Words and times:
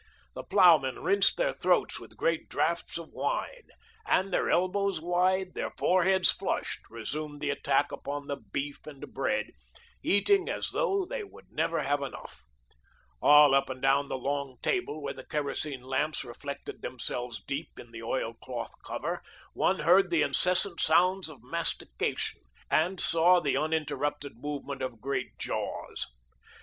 The 0.33 0.43
ploughmen 0.43 0.97
rinsed 1.03 1.37
their 1.37 1.51
throats 1.53 1.99
with 1.99 2.17
great 2.17 2.49
draughts 2.49 2.97
of 2.97 3.09
wine, 3.09 3.67
and, 4.07 4.33
their 4.33 4.49
elbows 4.49 4.99
wide, 4.99 5.53
their 5.53 5.69
foreheads 5.77 6.31
flushed, 6.31 6.79
resumed 6.89 7.39
the 7.39 7.51
attack 7.51 7.91
upon 7.91 8.25
the 8.25 8.37
beef 8.37 8.87
and 8.87 9.13
bread, 9.13 9.51
eating 10.01 10.49
as 10.49 10.71
though 10.71 11.05
they 11.05 11.23
would 11.23 11.51
never 11.51 11.83
have 11.83 12.01
enough. 12.01 12.45
All 13.21 13.53
up 13.53 13.69
and 13.69 13.79
down 13.79 14.07
the 14.07 14.17
long 14.17 14.57
table, 14.63 15.03
where 15.03 15.13
the 15.13 15.23
kerosene 15.27 15.83
lamps 15.83 16.23
reflected 16.23 16.81
themselves 16.81 17.43
deep 17.45 17.77
in 17.77 17.91
the 17.91 18.01
oil 18.01 18.33
cloth 18.43 18.73
cover, 18.83 19.21
one 19.53 19.81
heard 19.81 20.09
the 20.09 20.23
incessant 20.23 20.79
sounds 20.79 21.29
of 21.29 21.43
mastication, 21.43 22.41
and 22.71 22.99
saw 22.99 23.39
the 23.39 23.55
uninterrupted 23.55 24.33
movement 24.37 24.81
of 24.81 24.99
great 24.99 25.37
jaws. 25.37 26.07